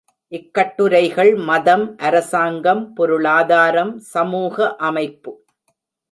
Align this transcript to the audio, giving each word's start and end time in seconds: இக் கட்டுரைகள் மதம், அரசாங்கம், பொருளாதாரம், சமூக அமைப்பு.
இக் 0.27 0.53
கட்டுரைகள் 0.53 1.35
மதம், 1.35 1.97
அரசாங்கம், 1.97 2.93
பொருளாதாரம், 2.93 3.99
சமூக 3.99 4.75
அமைப்பு. 4.75 5.33